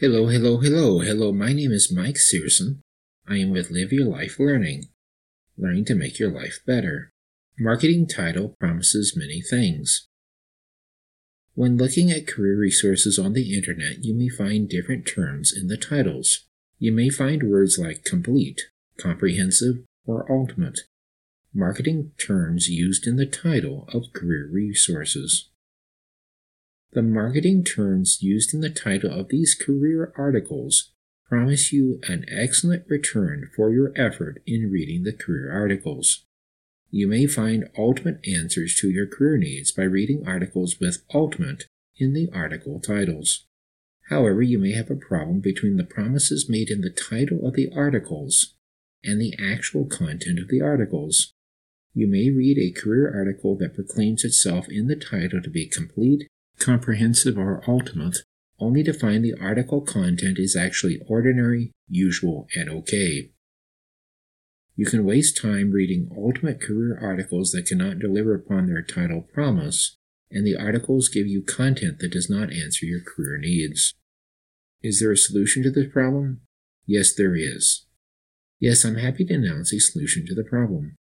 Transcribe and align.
Hello, 0.00 0.28
hello, 0.28 0.58
hello, 0.58 1.00
hello. 1.00 1.32
My 1.32 1.52
name 1.52 1.72
is 1.72 1.92
Mike 1.92 2.18
Searson. 2.18 2.82
I 3.26 3.38
am 3.38 3.50
with 3.50 3.72
Live 3.72 3.92
Your 3.92 4.06
Life 4.06 4.38
Learning, 4.38 4.84
learning 5.56 5.86
to 5.86 5.96
make 5.96 6.20
your 6.20 6.30
life 6.30 6.60
better. 6.64 7.10
Marketing 7.58 8.06
title 8.06 8.54
promises 8.60 9.16
many 9.16 9.42
things. 9.42 10.06
When 11.54 11.76
looking 11.76 12.12
at 12.12 12.28
career 12.28 12.56
resources 12.56 13.18
on 13.18 13.32
the 13.32 13.52
internet, 13.56 14.04
you 14.04 14.14
may 14.14 14.28
find 14.28 14.68
different 14.68 15.04
terms 15.04 15.52
in 15.52 15.66
the 15.66 15.76
titles. 15.76 16.46
You 16.78 16.92
may 16.92 17.08
find 17.08 17.50
words 17.50 17.76
like 17.76 18.04
complete, 18.04 18.66
comprehensive, 19.00 19.78
or 20.06 20.30
ultimate. 20.30 20.82
Marketing 21.52 22.12
terms 22.24 22.68
used 22.68 23.08
in 23.08 23.16
the 23.16 23.26
title 23.26 23.88
of 23.92 24.12
career 24.12 24.48
resources. 24.48 25.47
The 26.92 27.02
marketing 27.02 27.64
terms 27.64 28.22
used 28.22 28.54
in 28.54 28.60
the 28.60 28.70
title 28.70 29.12
of 29.12 29.28
these 29.28 29.54
career 29.54 30.12
articles 30.16 30.92
promise 31.28 31.70
you 31.70 32.00
an 32.08 32.24
excellent 32.28 32.84
return 32.88 33.50
for 33.54 33.70
your 33.70 33.92
effort 33.94 34.40
in 34.46 34.70
reading 34.70 35.02
the 35.02 35.12
career 35.12 35.52
articles. 35.52 36.24
You 36.90 37.06
may 37.06 37.26
find 37.26 37.68
ultimate 37.76 38.26
answers 38.26 38.74
to 38.76 38.88
your 38.88 39.06
career 39.06 39.36
needs 39.36 39.70
by 39.70 39.82
reading 39.82 40.26
articles 40.26 40.80
with 40.80 41.04
ultimate 41.12 41.66
in 41.98 42.14
the 42.14 42.30
article 42.32 42.80
titles. 42.80 43.44
However, 44.08 44.40
you 44.40 44.58
may 44.58 44.72
have 44.72 44.90
a 44.90 44.96
problem 44.96 45.40
between 45.40 45.76
the 45.76 45.84
promises 45.84 46.48
made 46.48 46.70
in 46.70 46.80
the 46.80 46.88
title 46.88 47.46
of 47.46 47.52
the 47.52 47.70
articles 47.76 48.54
and 49.04 49.20
the 49.20 49.34
actual 49.38 49.84
content 49.84 50.38
of 50.38 50.48
the 50.48 50.62
articles. 50.62 51.32
You 51.92 52.06
may 52.06 52.30
read 52.30 52.56
a 52.56 52.80
career 52.80 53.12
article 53.14 53.56
that 53.58 53.74
proclaims 53.74 54.24
itself 54.24 54.66
in 54.70 54.86
the 54.86 54.96
title 54.96 55.42
to 55.42 55.50
be 55.50 55.66
complete 55.66 56.26
comprehensive, 56.58 57.38
or 57.38 57.62
ultimate, 57.68 58.18
only 58.60 58.82
to 58.82 58.92
find 58.92 59.24
the 59.24 59.34
article 59.40 59.80
content 59.80 60.38
is 60.38 60.56
actually 60.56 61.00
ordinary, 61.08 61.72
usual, 61.88 62.46
and 62.54 62.68
okay. 62.68 63.30
You 64.74 64.86
can 64.86 65.04
waste 65.04 65.40
time 65.40 65.72
reading 65.72 66.10
ultimate 66.16 66.60
career 66.60 66.98
articles 67.00 67.50
that 67.50 67.66
cannot 67.66 67.98
deliver 67.98 68.34
upon 68.34 68.66
their 68.66 68.82
title 68.82 69.22
promise, 69.22 69.96
and 70.30 70.46
the 70.46 70.56
articles 70.56 71.08
give 71.08 71.26
you 71.26 71.42
content 71.42 71.98
that 71.98 72.12
does 72.12 72.30
not 72.30 72.52
answer 72.52 72.86
your 72.86 73.00
career 73.00 73.38
needs. 73.38 73.94
Is 74.82 75.00
there 75.00 75.12
a 75.12 75.16
solution 75.16 75.62
to 75.64 75.70
this 75.70 75.92
problem? 75.92 76.42
Yes, 76.86 77.12
there 77.12 77.34
is. 77.34 77.86
Yes, 78.60 78.84
I'm 78.84 78.96
happy 78.96 79.24
to 79.24 79.34
announce 79.34 79.72
a 79.72 79.80
solution 79.80 80.26
to 80.26 80.34
the 80.34 80.44
problem. 80.44 80.96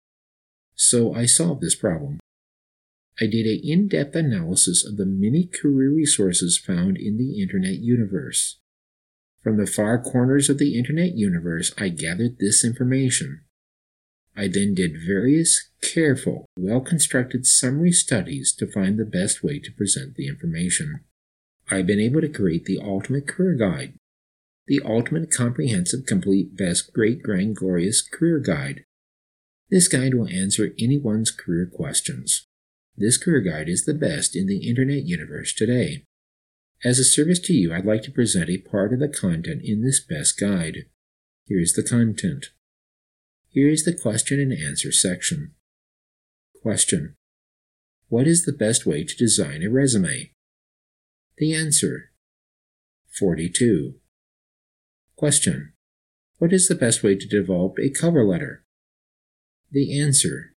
So 0.75 1.14
I 1.14 1.25
solved 1.25 1.61
this 1.61 1.75
problem. 1.75 2.20
I 3.22 3.25
did 3.28 3.45
an 3.45 3.59
in 3.64 3.88
depth 3.88 4.16
analysis 4.16 4.86
of 4.86 4.97
the 4.97 5.06
many 5.06 5.45
career 5.45 5.92
resources 5.92 6.58
found 6.58 6.97
in 6.97 7.17
the 7.17 7.42
Internet 7.42 7.80
universe. 7.80 8.59
From 9.44 9.58
the 9.58 9.67
far 9.67 10.02
corners 10.02 10.50
of 10.50 10.58
the 10.58 10.78
Internet 10.78 11.16
universe, 11.16 11.73
I 11.78 11.89
gathered 11.89 12.39
this 12.39 12.64
information. 12.64 13.42
I 14.36 14.47
then 14.47 14.73
did 14.73 15.05
various 15.05 15.70
careful, 15.81 16.45
well 16.58 16.81
constructed 16.81 17.45
summary 17.45 17.92
studies 17.92 18.52
to 18.53 18.72
find 18.72 18.97
the 18.97 19.05
best 19.05 19.44
way 19.44 19.59
to 19.59 19.72
present 19.72 20.16
the 20.16 20.27
information. 20.27 21.02
I've 21.70 21.86
been 21.86 22.00
able 22.00 22.22
to 22.22 22.30
create 22.30 22.66
the 22.66 22.80
Ultimate 22.80 23.27
Career 23.27 23.53
Guide, 23.53 23.94
the 24.66 24.81
Ultimate 24.83 25.30
Comprehensive 25.30 26.05
Complete 26.08 26.58
Best 26.58 26.94
Great 26.94 27.22
Grand 27.22 27.55
Glorious 27.55 28.02
Career 28.02 28.39
Guide. 28.39 28.86
This 29.70 29.88
guide 29.88 30.16
will 30.16 30.27
answer 30.27 30.73
anyone's 30.80 31.31
career 31.31 31.70
questions. 31.72 32.45
This 32.95 33.17
career 33.17 33.41
guide 33.41 33.69
is 33.69 33.86
the 33.86 33.94
best 33.94 34.36
in 34.36 34.45
the 34.45 34.67
Internet 34.69 35.05
universe 35.05 35.53
today. 35.53 36.05
As 36.86 36.99
a 36.99 37.03
service 37.03 37.39
to 37.39 37.53
you, 37.53 37.73
I'd 37.73 37.86
like 37.86 38.03
to 38.03 38.11
present 38.11 38.49
a 38.49 38.58
part 38.58 38.94
of 38.94 38.99
the 38.99 39.08
content 39.08 39.61
in 39.63 39.83
this 39.83 39.99
best 39.99 40.39
guide. 40.39 40.86
Here 41.45 41.59
is 41.59 41.73
the 41.73 41.83
content. 41.83 42.47
Here 43.49 43.69
is 43.69 43.86
the 43.86 43.94
question 43.94 44.39
and 44.39 44.53
answer 44.53 44.91
section. 44.91 45.53
Question 46.61 47.15
What 48.09 48.27
is 48.27 48.45
the 48.45 48.52
best 48.52 48.86
way 48.86 49.04
to 49.04 49.15
design 49.15 49.64
a 49.64 49.70
resume? 49.70 50.31
The 51.37 51.54
answer 51.54 52.11
42. 53.17 53.95
Question 55.15 55.73
What 56.37 56.54
is 56.54 56.67
the 56.67 56.75
best 56.75 57.02
way 57.02 57.15
to 57.15 57.27
develop 57.27 57.77
a 57.80 57.89
cover 57.89 58.23
letter? 58.23 58.65
The 59.71 59.99
answer 59.99 60.54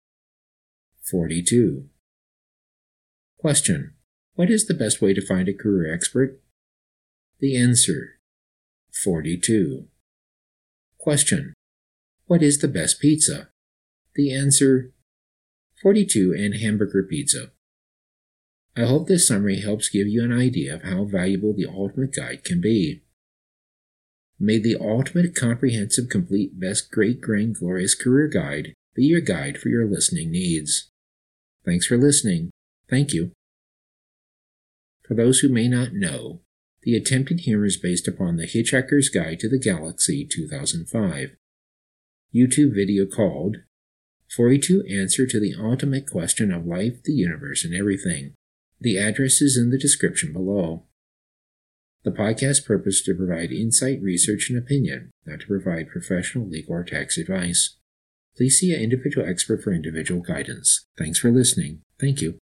42. 1.10 1.90
Question 3.44 3.92
What 4.36 4.50
is 4.50 4.68
the 4.68 4.74
best 4.74 5.02
way 5.02 5.14
to 5.14 5.20
find 5.20 5.50
a 5.50 5.54
career 5.54 5.94
expert? 5.94 6.40
The 7.42 7.58
answer 7.58 8.22
42. 9.04 9.88
Question 10.98 11.54
What 12.28 12.42
is 12.42 12.60
the 12.60 12.70
best 12.70 13.02
pizza? 13.02 13.50
The 14.16 14.34
answer 14.34 14.94
42 15.82 16.34
and 16.38 16.56
hamburger 16.56 17.04
pizza. 17.04 17.52
I 18.78 18.86
hope 18.86 19.10
this 19.10 19.28
summary 19.28 19.60
helps 19.60 19.90
give 19.90 20.08
you 20.08 20.24
an 20.24 20.32
idea 20.32 20.74
of 20.74 20.84
how 20.84 21.04
valuable 21.04 21.54
the 21.54 21.68
Ultimate 21.68 22.16
Guide 22.16 22.46
can 22.46 22.62
be. 22.62 23.02
May 24.40 24.58
the 24.58 24.78
ultimate 24.80 25.36
comprehensive, 25.36 26.08
complete, 26.08 26.58
best, 26.62 26.92
great, 26.92 27.20
grand, 27.20 27.58
glorious 27.58 27.94
career 27.94 28.30
guide 28.30 28.74
be 28.96 29.04
your 29.04 29.20
guide 29.20 29.58
for 29.58 29.68
your 29.68 29.86
listening 29.86 30.32
needs. 30.32 30.90
Thanks 31.66 31.86
for 31.86 31.98
listening. 31.98 32.52
Thank 32.90 33.14
you. 33.14 33.32
For 35.08 35.16
those 35.16 35.40
who 35.40 35.50
may 35.50 35.68
not 35.68 35.94
know, 35.94 36.42
the 36.84 36.96
attempted 36.96 37.42
humor 37.42 37.66
is 37.66 37.78
based 37.78 38.08
upon 38.08 38.36
The 38.36 38.48
Hitchhiker's 38.48 39.10
Guide 39.10 39.40
to 39.40 39.50
the 39.50 39.60
Galaxy 39.60 40.28
2005 40.30 41.36
YouTube 42.34 42.74
video 42.74 43.06
called 43.06 43.58
42 44.36 44.84
Answer 44.90 45.28
to 45.28 45.40
the 45.40 45.54
Ultimate 45.58 46.10
Question 46.10 46.52
of 46.52 46.66
Life, 46.66 47.04
the 47.04 47.14
Universe, 47.14 47.64
and 47.64 47.76
Everything. 47.76 48.34
The 48.82 48.98
address 48.98 49.42
is 49.42 49.56
in 49.56 49.70
the 49.70 49.78
description 49.78 50.34
below. 50.34 50.86
The 52.04 52.12
podcast 52.12 52.66
purpose 52.66 53.02
to 53.04 53.16
provide 53.16 53.52
insight, 53.52 54.02
research, 54.02 54.50
and 54.50 54.58
opinion, 54.58 55.12
not 55.26 55.42
to 55.42 55.48
provide 55.48 55.90
professional, 55.90 56.50
legal, 56.50 56.74
or 56.74 56.84
tax 56.84 57.18
advice. 57.18 57.78
Please 58.36 58.60
see 58.60 58.74
an 58.74 58.82
individual 58.82 59.28
expert 59.28 59.64
for 59.64 59.72
individual 59.72 60.22
guidance. 60.22 60.86
Thanks 60.98 61.20
for 61.20 61.32
listening. 61.32 61.82
Thank 62.00 62.20
you. 62.20 62.40